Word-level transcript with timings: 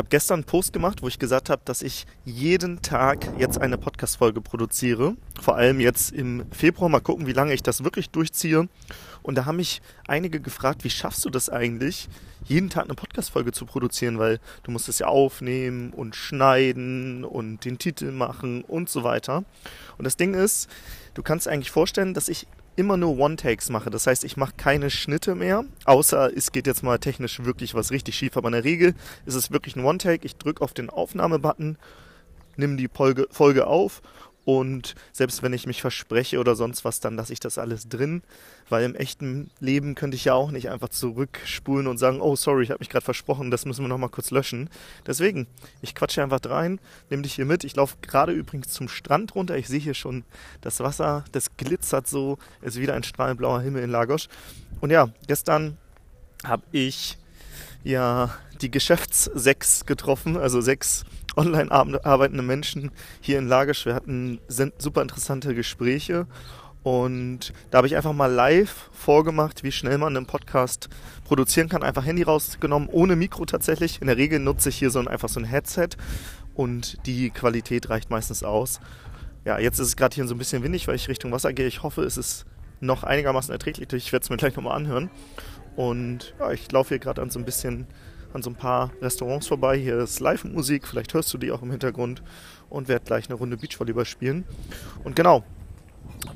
habe 0.00 0.08
gestern 0.08 0.36
einen 0.36 0.44
Post 0.44 0.72
gemacht, 0.72 1.02
wo 1.02 1.08
ich 1.08 1.18
gesagt 1.18 1.50
habe, 1.50 1.60
dass 1.66 1.82
ich 1.82 2.06
jeden 2.24 2.80
Tag 2.80 3.28
jetzt 3.38 3.60
eine 3.60 3.76
Podcast-Folge 3.76 4.40
produziere. 4.40 5.14
Vor 5.38 5.56
allem 5.56 5.78
jetzt 5.78 6.10
im 6.12 6.44
Februar. 6.52 6.88
Mal 6.88 7.00
gucken, 7.00 7.26
wie 7.26 7.34
lange 7.34 7.52
ich 7.52 7.62
das 7.62 7.84
wirklich 7.84 8.08
durchziehe. 8.08 8.66
Und 9.22 9.34
da 9.34 9.44
haben 9.44 9.56
mich 9.56 9.82
einige 10.08 10.40
gefragt, 10.40 10.84
wie 10.84 10.90
schaffst 10.90 11.22
du 11.26 11.28
das 11.28 11.50
eigentlich, 11.50 12.08
jeden 12.46 12.70
Tag 12.70 12.84
eine 12.84 12.94
Podcast-Folge 12.94 13.52
zu 13.52 13.66
produzieren? 13.66 14.18
Weil 14.18 14.40
du 14.62 14.70
musst 14.70 14.88
es 14.88 15.00
ja 15.00 15.06
aufnehmen 15.06 15.92
und 15.92 16.16
schneiden 16.16 17.22
und 17.22 17.66
den 17.66 17.76
Titel 17.76 18.10
machen 18.10 18.62
und 18.62 18.88
so 18.88 19.04
weiter. 19.04 19.44
Und 19.98 20.04
das 20.04 20.16
Ding 20.16 20.32
ist, 20.32 20.70
du 21.12 21.22
kannst 21.22 21.46
eigentlich 21.46 21.70
vorstellen, 21.70 22.14
dass 22.14 22.30
ich 22.30 22.46
immer 22.80 22.96
nur 22.96 23.18
One-Takes 23.18 23.68
mache. 23.68 23.90
Das 23.90 24.06
heißt, 24.06 24.24
ich 24.24 24.38
mache 24.38 24.54
keine 24.56 24.88
Schnitte 24.88 25.34
mehr, 25.34 25.64
außer 25.84 26.34
es 26.34 26.50
geht 26.50 26.66
jetzt 26.66 26.82
mal 26.82 26.98
technisch 26.98 27.44
wirklich 27.44 27.74
was 27.74 27.90
richtig 27.90 28.16
schief. 28.16 28.38
Aber 28.38 28.48
in 28.48 28.54
der 28.54 28.64
Regel 28.64 28.94
ist 29.26 29.34
es 29.34 29.50
wirklich 29.50 29.76
ein 29.76 29.84
One-Take. 29.84 30.24
Ich 30.24 30.36
drücke 30.36 30.64
auf 30.64 30.72
den 30.72 30.88
Aufnahme-Button, 30.88 31.76
nehme 32.56 32.76
die 32.76 32.88
Folge, 32.88 33.28
Folge 33.30 33.66
auf 33.66 34.00
und 34.44 34.94
selbst 35.12 35.42
wenn 35.42 35.52
ich 35.52 35.66
mich 35.66 35.80
verspreche 35.80 36.38
oder 36.38 36.54
sonst 36.54 36.84
was, 36.84 37.00
dann 37.00 37.16
lasse 37.16 37.32
ich 37.32 37.40
das 37.40 37.58
alles 37.58 37.88
drin, 37.88 38.22
weil 38.68 38.84
im 38.84 38.94
echten 38.94 39.50
Leben 39.60 39.94
könnte 39.94 40.16
ich 40.16 40.24
ja 40.24 40.34
auch 40.34 40.50
nicht 40.50 40.70
einfach 40.70 40.88
zurückspulen 40.88 41.86
und 41.86 41.98
sagen, 41.98 42.20
oh 42.20 42.36
sorry, 42.36 42.64
ich 42.64 42.70
habe 42.70 42.80
mich 42.80 42.88
gerade 42.88 43.04
versprochen, 43.04 43.50
das 43.50 43.66
müssen 43.66 43.84
wir 43.84 43.88
nochmal 43.88 44.08
kurz 44.08 44.30
löschen. 44.30 44.70
Deswegen, 45.06 45.46
ich 45.82 45.94
quatsche 45.94 46.22
einfach 46.22 46.40
rein, 46.44 46.80
nehme 47.10 47.22
dich 47.22 47.34
hier 47.34 47.44
mit. 47.44 47.64
Ich 47.64 47.76
laufe 47.76 47.96
gerade 48.00 48.32
übrigens 48.32 48.68
zum 48.68 48.88
Strand 48.88 49.34
runter. 49.34 49.56
Ich 49.56 49.68
sehe 49.68 49.80
hier 49.80 49.94
schon 49.94 50.24
das 50.62 50.80
Wasser, 50.80 51.24
das 51.32 51.56
glitzert 51.56 52.08
so, 52.08 52.38
es 52.62 52.76
ist 52.76 52.80
wieder 52.80 52.94
ein 52.94 53.02
strahlend 53.02 53.40
Himmel 53.40 53.82
in 53.82 53.90
Lagos. 53.90 54.28
Und 54.80 54.90
ja, 54.90 55.10
gestern 55.26 55.76
habe 56.44 56.62
ich 56.72 57.18
ja 57.84 58.30
die 58.60 58.70
Geschäftssechs 58.70 59.86
getroffen, 59.86 60.36
also 60.36 60.60
sechs 60.60 61.04
online 61.36 61.70
arbeitende 61.70 62.42
Menschen 62.42 62.90
hier 63.20 63.38
in 63.38 63.48
Lagisch. 63.48 63.86
Wir 63.86 63.94
hatten 63.94 64.40
super 64.78 65.02
interessante 65.02 65.54
Gespräche 65.54 66.26
und 66.82 67.52
da 67.70 67.78
habe 67.78 67.86
ich 67.86 67.96
einfach 67.96 68.12
mal 68.12 68.32
live 68.32 68.90
vorgemacht, 68.92 69.62
wie 69.62 69.72
schnell 69.72 69.98
man 69.98 70.16
einen 70.16 70.26
Podcast 70.26 70.88
produzieren 71.24 71.68
kann. 71.68 71.82
Einfach 71.82 72.04
Handy 72.04 72.22
rausgenommen, 72.22 72.88
ohne 72.88 73.16
Mikro 73.16 73.44
tatsächlich. 73.44 74.00
In 74.00 74.06
der 74.06 74.16
Regel 74.16 74.38
nutze 74.38 74.70
ich 74.70 74.76
hier 74.76 74.90
so 74.90 74.98
ein, 74.98 75.08
einfach 75.08 75.28
so 75.28 75.40
ein 75.40 75.44
Headset 75.44 75.90
und 76.54 77.06
die 77.06 77.30
Qualität 77.30 77.90
reicht 77.90 78.10
meistens 78.10 78.42
aus. 78.42 78.80
Ja, 79.44 79.58
jetzt 79.58 79.78
ist 79.78 79.88
es 79.88 79.96
gerade 79.96 80.14
hier 80.14 80.26
so 80.26 80.34
ein 80.34 80.38
bisschen 80.38 80.62
windig, 80.62 80.88
weil 80.88 80.96
ich 80.96 81.08
Richtung 81.08 81.32
Wasser 81.32 81.52
gehe. 81.52 81.66
Ich 81.66 81.82
hoffe, 81.82 82.02
es 82.02 82.16
ist 82.16 82.44
noch 82.80 83.04
einigermaßen 83.04 83.52
erträglich. 83.52 83.88
Ich 83.92 84.12
werde 84.12 84.24
es 84.24 84.30
mir 84.30 84.36
gleich 84.36 84.56
nochmal 84.56 84.76
anhören. 84.76 85.10
Und 85.76 86.34
ja, 86.38 86.52
ich 86.52 86.70
laufe 86.72 86.90
hier 86.90 86.98
gerade 86.98 87.22
an 87.22 87.30
so 87.30 87.38
ein 87.38 87.44
bisschen 87.44 87.86
an 88.32 88.42
so 88.42 88.50
ein 88.50 88.56
paar 88.56 88.92
Restaurants 89.00 89.46
vorbei. 89.48 89.76
Hier 89.76 89.98
ist 89.98 90.20
Live-Musik, 90.20 90.86
vielleicht 90.86 91.14
hörst 91.14 91.32
du 91.34 91.38
die 91.38 91.50
auch 91.50 91.62
im 91.62 91.70
Hintergrund 91.70 92.22
und 92.68 92.88
werde 92.88 93.04
gleich 93.04 93.28
eine 93.28 93.36
Runde 93.36 93.56
Beachvolleyball 93.56 94.04
spielen. 94.04 94.44
Und 95.04 95.16
genau, 95.16 95.42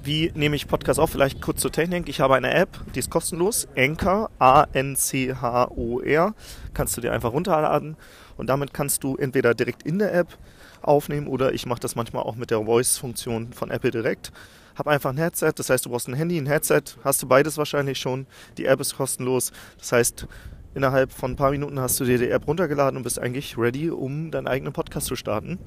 wie 0.03 0.33
nehme 0.35 0.57
ich 0.57 0.67
Podcast 0.67 0.99
auf? 0.99 1.11
Vielleicht 1.11 1.41
kurz 1.41 1.61
zur 1.61 1.71
Technik. 1.73 2.09
Ich 2.09 2.21
habe 2.21 2.35
eine 2.35 2.53
App, 2.53 2.81
die 2.95 2.99
ist 2.99 3.11
kostenlos. 3.11 3.69
Anchor, 3.77 4.31
A-N-C-H-O-R. 4.39 6.35
Kannst 6.73 6.97
du 6.97 7.01
dir 7.01 7.13
einfach 7.13 7.33
runterladen 7.33 7.97
und 8.37 8.49
damit 8.49 8.75
kannst 8.75 9.05
du 9.05 9.17
entweder 9.17 9.55
direkt 9.55 9.83
in 9.85 9.99
der 9.99 10.15
App 10.15 10.39
aufnehmen 10.83 11.27
oder 11.27 11.53
ich 11.53 11.67
mache 11.67 11.81
das 11.81 11.97
manchmal 11.97 12.25
auch 12.25 12.37
mit 12.37 12.51
der 12.51 12.65
Voice-Funktion 12.65 13.53
von 13.53 13.71
Apple 13.71 13.91
direkt. 13.91 14.33
Hab 14.75 14.89
einfach 14.89 15.11
ein 15.11 15.19
Headset, 15.19 15.53
das 15.55 15.71
heißt, 15.71 15.87
du 15.87 15.91
brauchst 15.91 16.09
ein 16.09 16.15
Handy, 16.15 16.39
ein 16.39 16.47
Headset, 16.47 16.83
hast 17.05 17.23
du 17.23 17.29
beides 17.29 17.59
wahrscheinlich 17.59 17.99
schon. 17.99 18.27
Die 18.59 18.67
App 18.67 18.81
ist 18.81 18.97
kostenlos, 18.97 19.53
das 19.79 19.93
heißt, 19.93 20.27
Innerhalb 20.75 21.13
von 21.13 21.33
ein 21.33 21.37
paar 21.37 21.53
Minuten 21.53 21.79
hast 21.79 22.01
du 22.01 22.05
dir 22.05 22.19
die 22.19 22.31
App 22.31 22.49
runtergeladen 22.49 22.97
und 22.97 23.05
bist 23.05 23.21
eigentlich 23.21 23.57
ready, 23.57 23.91
um 23.91 24.33
deinen 24.33 24.49
eigenen 24.49 24.73
Podcast 24.73 25.07
zu 25.07 25.15
starten. 25.15 25.61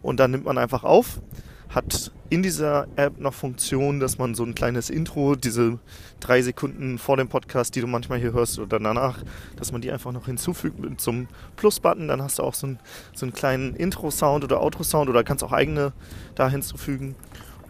Und 0.00 0.18
dann 0.20 0.30
nimmt 0.30 0.46
man 0.46 0.56
einfach 0.56 0.84
auf, 0.84 1.20
hat 1.68 2.12
in 2.30 2.42
dieser 2.42 2.86
App 2.96 3.18
noch 3.20 3.34
Funktion, 3.34 4.00
dass 4.00 4.16
man 4.16 4.34
so 4.34 4.42
ein 4.42 4.54
kleines 4.54 4.88
Intro, 4.88 5.34
diese 5.34 5.78
drei 6.18 6.40
Sekunden 6.40 6.96
vor 6.96 7.18
dem 7.18 7.28
Podcast, 7.28 7.76
die 7.76 7.82
du 7.82 7.86
manchmal 7.86 8.20
hier 8.20 8.32
hörst 8.32 8.58
oder 8.58 8.80
danach, 8.80 9.22
dass 9.56 9.70
man 9.70 9.82
die 9.82 9.90
einfach 9.90 10.12
noch 10.12 10.26
hinzufügt 10.26 10.78
mit 10.78 10.98
so 10.98 11.12
Plus-Button. 11.56 12.08
Dann 12.08 12.22
hast 12.22 12.38
du 12.38 12.42
auch 12.42 12.54
so 12.54 12.68
einen, 12.68 12.78
so 13.14 13.26
einen 13.26 13.34
kleinen 13.34 13.76
Intro-Sound 13.76 14.44
oder 14.44 14.62
Outro-Sound 14.62 15.10
oder 15.10 15.24
kannst 15.24 15.44
auch 15.44 15.52
eigene 15.52 15.92
da 16.36 16.48
hinzufügen. 16.48 17.16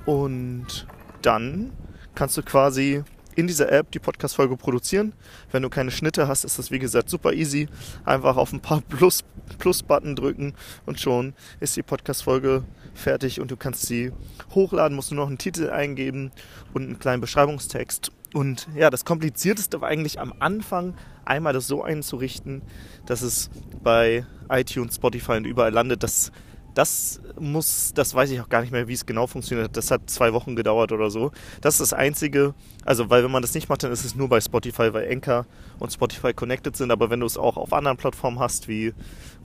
Und 0.06 0.86
dann 1.22 1.72
kannst 2.14 2.36
du 2.36 2.42
quasi 2.42 3.02
in 3.36 3.46
dieser 3.46 3.70
App 3.72 3.90
die 3.90 3.98
Podcast-Folge 3.98 4.56
produzieren. 4.56 5.12
Wenn 5.50 5.62
du 5.62 5.70
keine 5.70 5.90
Schnitte 5.90 6.28
hast, 6.28 6.44
ist 6.44 6.58
das 6.58 6.70
wie 6.70 6.78
gesagt 6.78 7.10
super 7.10 7.32
easy. 7.32 7.68
Einfach 8.04 8.36
auf 8.36 8.52
ein 8.52 8.60
paar 8.60 8.80
Plus-Button 8.88 9.58
Plus 9.58 9.84
drücken 10.14 10.54
und 10.86 11.00
schon 11.00 11.34
ist 11.60 11.76
die 11.76 11.82
Podcast-Folge 11.82 12.64
fertig 12.94 13.40
und 13.40 13.50
du 13.50 13.56
kannst 13.56 13.86
sie 13.86 14.12
hochladen, 14.54 14.94
musst 14.94 15.10
du 15.10 15.14
noch 15.14 15.26
einen 15.26 15.38
Titel 15.38 15.70
eingeben 15.70 16.30
und 16.72 16.82
einen 16.82 16.98
kleinen 16.98 17.20
Beschreibungstext. 17.20 18.12
Und 18.32 18.68
ja, 18.74 18.90
das 18.90 19.04
Komplizierteste 19.04 19.80
war 19.80 19.88
eigentlich 19.88 20.20
am 20.20 20.34
Anfang 20.38 20.94
einmal 21.24 21.52
das 21.52 21.66
so 21.66 21.82
einzurichten, 21.82 22.62
dass 23.06 23.22
es 23.22 23.50
bei 23.82 24.26
iTunes, 24.48 24.96
Spotify 24.96 25.32
und 25.32 25.46
überall 25.46 25.72
landet, 25.72 26.02
dass 26.02 26.32
das 26.74 27.20
muss, 27.38 27.92
das 27.94 28.14
weiß 28.14 28.30
ich 28.30 28.40
auch 28.40 28.48
gar 28.48 28.60
nicht 28.60 28.72
mehr, 28.72 28.88
wie 28.88 28.92
es 28.92 29.06
genau 29.06 29.26
funktioniert. 29.26 29.76
Das 29.76 29.90
hat 29.90 30.10
zwei 30.10 30.32
Wochen 30.32 30.56
gedauert 30.56 30.92
oder 30.92 31.10
so. 31.10 31.30
Das 31.60 31.74
ist 31.74 31.80
das 31.80 31.92
Einzige, 31.92 32.54
also 32.84 33.10
weil 33.10 33.22
wenn 33.24 33.30
man 33.30 33.42
das 33.42 33.54
nicht 33.54 33.68
macht, 33.68 33.84
dann 33.84 33.92
ist 33.92 34.04
es 34.04 34.14
nur 34.14 34.28
bei 34.28 34.40
Spotify, 34.40 34.92
weil 34.92 35.10
Anchor 35.10 35.46
und 35.78 35.92
Spotify 35.92 36.34
connected 36.34 36.76
sind. 36.76 36.90
Aber 36.90 37.10
wenn 37.10 37.20
du 37.20 37.26
es 37.26 37.38
auch 37.38 37.56
auf 37.56 37.72
anderen 37.72 37.96
Plattformen 37.96 38.40
hast, 38.40 38.68
wie 38.68 38.92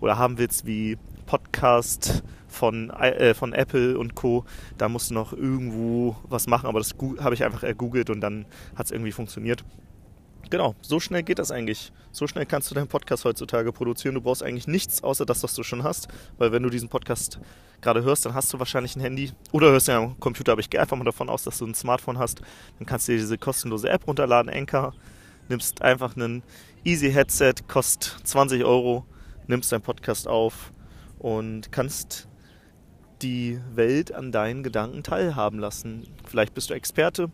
oder 0.01 0.17
haben 0.17 0.37
willst, 0.37 0.65
wie 0.65 0.97
Podcast 1.27 2.23
von, 2.47 2.89
äh, 2.89 3.35
von 3.35 3.53
Apple 3.53 3.97
und 3.97 4.15
Co., 4.15 4.45
da 4.79 4.89
musst 4.89 5.11
du 5.11 5.13
noch 5.13 5.31
irgendwo 5.33 6.15
was 6.27 6.47
machen. 6.47 6.67
Aber 6.67 6.79
das 6.79 6.95
habe 7.19 7.35
ich 7.35 7.43
einfach 7.43 7.63
ergoogelt 7.63 8.09
und 8.09 8.21
dann 8.21 8.45
hat 8.75 8.87
es 8.87 8.91
irgendwie 8.91 9.11
funktioniert. 9.11 9.63
Genau, 10.49 10.75
so 10.81 10.99
schnell 10.99 11.23
geht 11.23 11.39
das 11.39 11.51
eigentlich. 11.51 11.91
So 12.11 12.25
schnell 12.25 12.45
kannst 12.45 12.71
du 12.71 12.75
deinen 12.75 12.87
Podcast 12.87 13.23
heutzutage 13.23 13.71
produzieren. 13.71 14.15
Du 14.15 14.21
brauchst 14.21 14.41
eigentlich 14.41 14.67
nichts 14.67 15.03
außer 15.03 15.25
das, 15.25 15.43
was 15.43 15.53
du 15.53 15.63
schon 15.63 15.83
hast. 15.83 16.07
Weil 16.37 16.51
wenn 16.51 16.63
du 16.63 16.69
diesen 16.69 16.89
Podcast 16.89 17.39
gerade 17.81 18.03
hörst, 18.03 18.25
dann 18.25 18.33
hast 18.33 18.51
du 18.53 18.59
wahrscheinlich 18.59 18.95
ein 18.95 19.01
Handy 19.01 19.31
oder 19.51 19.69
hörst 19.71 19.87
ja 19.87 19.97
am 19.97 20.19
Computer, 20.19 20.53
aber 20.53 20.61
ich 20.61 20.69
gehe 20.69 20.81
einfach 20.81 20.97
mal 20.97 21.03
davon 21.03 21.29
aus, 21.29 21.43
dass 21.43 21.59
du 21.59 21.65
ein 21.65 21.75
Smartphone 21.75 22.17
hast. 22.17 22.41
Dann 22.77 22.85
kannst 22.85 23.07
du 23.07 23.13
dir 23.13 23.19
diese 23.19 23.37
kostenlose 23.37 23.89
App 23.89 24.07
runterladen, 24.07 24.51
Anchor, 24.51 24.93
nimmst 25.49 25.81
einfach 25.81 26.15
einen 26.15 26.43
Easy 26.83 27.11
Headset, 27.11 27.55
kostet 27.67 28.15
20 28.23 28.63
Euro, 28.63 29.05
nimmst 29.47 29.71
deinen 29.71 29.81
Podcast 29.81 30.27
auf 30.27 30.71
und 31.19 31.71
kannst 31.71 32.28
die 33.21 33.59
Welt 33.73 34.13
an 34.13 34.31
deinen 34.31 34.63
Gedanken 34.63 35.03
teilhaben 35.03 35.59
lassen. 35.59 36.07
Vielleicht 36.25 36.53
bist 36.53 36.69
du 36.69 36.73
Experte 36.73 37.31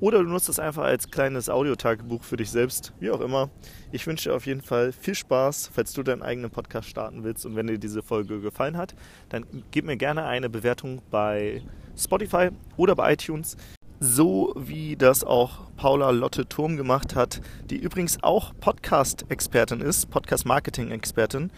oder 0.00 0.22
du 0.22 0.28
nutzt 0.28 0.48
es 0.48 0.58
einfach 0.58 0.84
als 0.84 1.10
kleines 1.10 1.48
Audiotagebuch 1.48 2.22
für 2.22 2.36
dich 2.36 2.50
selbst, 2.50 2.92
wie 2.98 3.10
auch 3.10 3.20
immer. 3.20 3.50
Ich 3.92 4.06
wünsche 4.06 4.30
dir 4.30 4.36
auf 4.36 4.46
jeden 4.46 4.62
Fall 4.62 4.92
viel 4.92 5.14
Spaß, 5.14 5.70
falls 5.72 5.92
du 5.92 6.02
deinen 6.02 6.22
eigenen 6.22 6.50
Podcast 6.50 6.88
starten 6.88 7.24
willst 7.24 7.46
und 7.46 7.56
wenn 7.56 7.66
dir 7.66 7.78
diese 7.78 8.02
Folge 8.02 8.40
gefallen 8.40 8.76
hat, 8.76 8.94
dann 9.28 9.44
gib 9.70 9.84
mir 9.84 9.96
gerne 9.96 10.24
eine 10.24 10.50
Bewertung 10.50 11.02
bei 11.10 11.62
Spotify 11.96 12.50
oder 12.76 12.96
bei 12.96 13.12
iTunes. 13.12 13.56
So 14.00 14.54
wie 14.56 14.94
das 14.96 15.24
auch 15.24 15.72
Paula 15.76 16.10
Lotte 16.10 16.48
Turm 16.48 16.76
gemacht 16.76 17.16
hat, 17.16 17.40
die 17.68 17.76
übrigens 17.76 18.22
auch 18.22 18.52
Podcast-Expertin 18.60 19.80
ist, 19.80 20.08
Podcast-Marketing-Expertin 20.10 21.50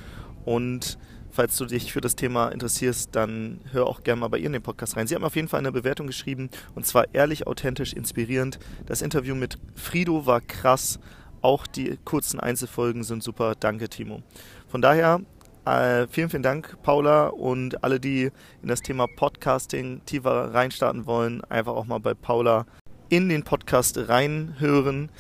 und 0.47 0.99
Falls 1.33 1.57
du 1.57 1.65
dich 1.65 1.93
für 1.93 2.01
das 2.01 2.17
Thema 2.17 2.49
interessierst, 2.49 3.11
dann 3.13 3.61
hör 3.73 3.87
auch 3.87 4.03
gerne 4.03 4.21
mal 4.21 4.29
bei 4.29 4.39
ihr 4.39 4.47
in 4.47 4.53
den 4.53 4.63
Podcast 4.63 4.97
rein. 4.97 5.07
Sie 5.07 5.15
haben 5.15 5.25
auf 5.25 5.37
jeden 5.37 5.49
Fall 5.49 5.61
eine 5.61 5.73
Bewertung 5.73 6.07
geschrieben 6.07 6.51
und 6.75 6.87
zwar 6.87 7.07
ehrlich, 7.15 7.47
authentisch, 7.47 7.93
inspirierend. 7.93 8.59
Das 8.87 9.01
Interview 9.01 9.35
mit 9.35 9.59
Frido 9.75 10.27
war 10.27 10.41
krass. 10.41 10.99
Auch 11.41 11.67
die 11.67 11.99
kurzen 12.05 12.41
Einzelfolgen 12.41 13.05
sind 13.05 13.23
super. 13.23 13.55
Danke, 13.59 13.89
Timo. 13.89 14.23
Von 14.69 14.83
daher 14.83 15.21
äh, 15.65 16.07
vielen, 16.09 16.31
vielen 16.31 16.43
Dank, 16.43 16.83
Paula 16.83 17.29
und 17.29 17.85
alle, 17.85 18.01
die 18.01 18.31
in 18.63 18.69
das 18.69 18.81
Thema 18.81 19.07
Podcasting 19.07 20.03
tiefer 20.07 20.53
reinstarten 20.53 21.07
wollen, 21.07 21.45
einfach 21.45 21.75
auch 21.75 21.87
mal 21.87 22.01
bei 22.01 22.15
Paula 22.15 22.67
in 23.09 23.29
den 23.29 23.45
Podcast 23.45 23.97
reinhören. 24.09 25.11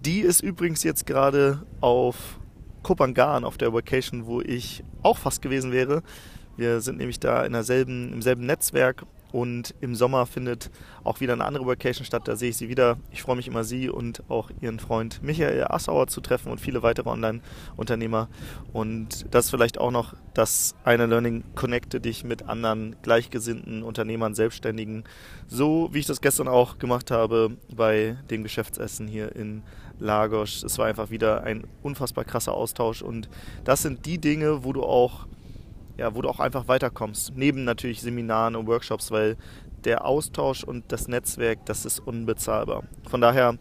Die 0.00 0.20
ist 0.20 0.40
übrigens 0.40 0.82
jetzt 0.84 1.06
gerade 1.06 1.62
auf 1.80 2.38
Kopangan 2.88 3.44
auf 3.44 3.58
der 3.58 3.74
Vacation, 3.74 4.24
wo 4.24 4.40
ich 4.40 4.82
auch 5.02 5.18
fast 5.18 5.42
gewesen 5.42 5.72
wäre. 5.72 6.02
Wir 6.56 6.80
sind 6.80 6.96
nämlich 6.96 7.20
da 7.20 7.44
in 7.44 7.52
derselben, 7.52 8.14
im 8.14 8.22
selben 8.22 8.46
Netzwerk 8.46 9.04
und 9.32 9.74
im 9.80 9.94
Sommer 9.94 10.26
findet 10.26 10.70
auch 11.04 11.20
wieder 11.20 11.34
eine 11.34 11.44
andere 11.44 11.66
Vacation 11.66 12.04
statt. 12.04 12.22
Da 12.26 12.36
sehe 12.36 12.50
ich 12.50 12.56
sie 12.56 12.68
wieder. 12.68 12.96
Ich 13.10 13.22
freue 13.22 13.36
mich 13.36 13.46
immer, 13.46 13.64
sie 13.64 13.88
und 13.88 14.22
auch 14.28 14.50
ihren 14.60 14.78
Freund 14.78 15.22
Michael 15.22 15.64
Assauer 15.68 16.06
zu 16.06 16.20
treffen 16.20 16.50
und 16.50 16.60
viele 16.60 16.82
weitere 16.82 17.08
Online-Unternehmer. 17.10 18.28
Und 18.72 19.26
das 19.30 19.46
ist 19.46 19.50
vielleicht 19.50 19.78
auch 19.78 19.90
noch 19.90 20.14
das 20.34 20.74
eine 20.84 21.06
Learning 21.06 21.44
connecte 21.54 22.00
dich 22.00 22.24
mit 22.24 22.48
anderen 22.48 22.96
gleichgesinnten 23.02 23.82
Unternehmern, 23.82 24.34
Selbstständigen. 24.34 25.04
So 25.46 25.90
wie 25.92 25.98
ich 25.98 26.06
das 26.06 26.20
gestern 26.20 26.48
auch 26.48 26.78
gemacht 26.78 27.10
habe 27.10 27.56
bei 27.74 28.16
dem 28.30 28.42
Geschäftsessen 28.42 29.08
hier 29.08 29.34
in 29.34 29.62
Lagos. 29.98 30.62
Es 30.62 30.78
war 30.78 30.86
einfach 30.86 31.10
wieder 31.10 31.42
ein 31.42 31.66
unfassbar 31.82 32.24
krasser 32.24 32.54
Austausch 32.54 33.02
und 33.02 33.28
das 33.64 33.82
sind 33.82 34.06
die 34.06 34.18
Dinge, 34.18 34.64
wo 34.64 34.72
du 34.72 34.82
auch 34.82 35.26
ja, 35.98 36.14
wo 36.14 36.22
du 36.22 36.28
auch 36.28 36.40
einfach 36.40 36.68
weiterkommst. 36.68 37.32
Neben 37.34 37.64
natürlich 37.64 38.00
Seminaren 38.00 38.56
und 38.56 38.66
Workshops, 38.66 39.10
weil 39.10 39.36
der 39.84 40.04
Austausch 40.04 40.64
und 40.64 40.90
das 40.92 41.08
Netzwerk, 41.08 41.66
das 41.66 41.84
ist 41.84 42.00
unbezahlbar. 42.00 42.84
Von 43.08 43.20
daher, 43.20 43.58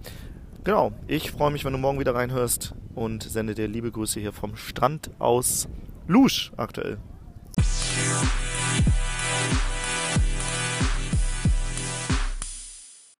genau, 0.64 0.94
ich 1.08 1.32
freue 1.32 1.52
mich, 1.52 1.66
wenn 1.66 1.74
du 1.74 1.80
morgen 1.80 2.00
wieder 2.00 2.16
reinhörst 2.16 2.74
und 2.96 3.24
sende 3.24 3.56
dir 3.56 3.68
liebe 3.68 3.92
Grüße 3.92 4.20
hier 4.20 4.34
vom 4.34 4.56
Strand 4.56 5.12
aus 5.20 5.68
Lusch 6.08 6.52
aktuell. 6.58 7.00